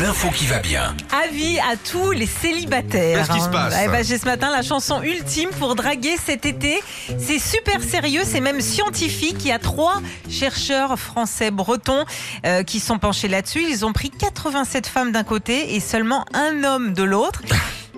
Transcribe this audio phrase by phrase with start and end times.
[0.00, 0.94] L'info qui va bien.
[1.26, 3.26] Avis à tous les célibataires.
[3.26, 6.46] Qu'est-ce qui se passe Eh ben, J'ai ce matin la chanson ultime pour draguer cet
[6.46, 6.80] été.
[7.18, 9.36] C'est super sérieux, c'est même scientifique.
[9.40, 12.04] Il y a trois chercheurs français bretons
[12.46, 13.64] euh, qui sont penchés là-dessus.
[13.68, 17.40] Ils ont pris 87 femmes d'un côté et seulement un homme de l'autre.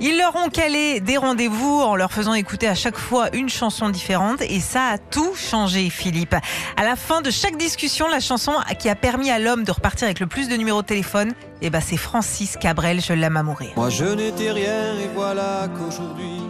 [0.00, 3.88] Ils leur ont calé des rendez-vous en leur faisant écouter à chaque fois une chanson
[3.88, 6.34] différente et ça a tout changé, Philippe.
[6.76, 10.04] À la fin de chaque discussion, la chanson qui a permis à l'homme de repartir
[10.06, 11.32] avec le plus de numéros de téléphone,
[11.62, 13.70] eh ben c'est Francis Cabrel, je l'aime à mourir.
[13.76, 16.42] Moi je n'étais rien et voilà qu'aujourd'hui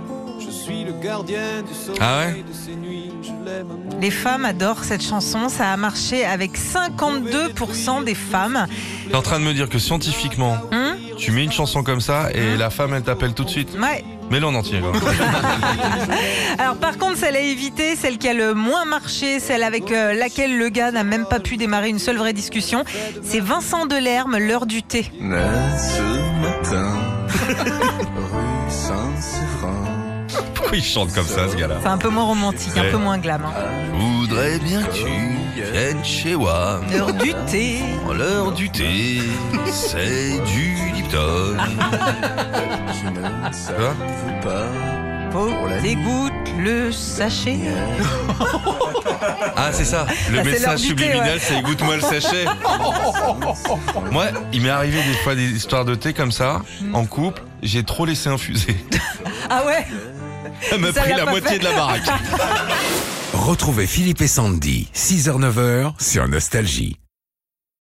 [0.45, 3.13] je suis le gardien du sommeil Ah ouais de ces nuits.
[3.23, 3.99] Je l'aime à mourir.
[4.01, 8.67] Les femmes adorent cette chanson, ça a marché avec 52% des femmes.
[9.09, 12.29] T'es en train de me dire que scientifiquement, Hein tu mets une chanson comme ça
[12.33, 13.71] et la femme elle t'appelle tout de suite.
[13.81, 14.05] Ouais.
[14.31, 14.81] Mets-le en entier.
[16.59, 20.15] Alors par contre, celle à éviter, celle qui a le moins marché, celle avec euh,
[20.15, 22.85] laquelle le gars n'a même pas pu démarrer une seule vraie discussion,
[23.23, 25.11] c'est Vincent Delerme, l'heure du thé.
[25.21, 25.45] Mais
[25.79, 26.03] ce
[26.41, 26.93] matin,
[30.67, 33.19] Pourquoi il chante comme ça ce gars-là C'est un peu moins romantique, un peu moins
[33.19, 33.45] glam.
[33.45, 33.53] hein.
[33.95, 35.05] Je voudrais bien que tu
[35.73, 36.81] viennes chez moi.
[36.91, 37.79] L'heure du thé.
[38.13, 39.21] L'heure du thé,
[39.71, 41.57] c'est du Lipton.
[42.93, 44.67] je ne pas.
[45.83, 47.59] Dégoûte le sachet.
[49.57, 51.39] Ah c'est ça, le Ah, message subliminal ouais.
[51.39, 52.47] c'est goûte-moi le sachet.
[54.11, 57.85] Moi, il m'est arrivé des fois des histoires de thé comme ça, en couple, j'ai
[57.85, 58.77] trop laissé infuser.
[59.49, 59.87] Ah ouais?
[60.73, 61.59] Elle m'a pris l'a moitié fait.
[61.59, 62.03] de la baraque.
[63.33, 66.97] Retrouvez Philippe et Sandy, 6h-9h sur Nostalgie.